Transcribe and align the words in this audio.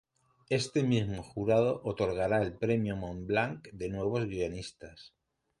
Este 0.49 0.81
mismo 0.81 1.21
Jurado 1.21 1.79
otorgará 1.83 2.41
el 2.41 2.53
Premio 2.53 2.95
Montblanc 2.97 3.67
de 3.71 3.89
Nuevos 3.89 4.25
Guionistas. 4.25 5.13